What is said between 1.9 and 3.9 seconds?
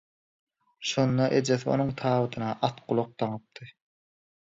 tabydyna atgulak daňypdy.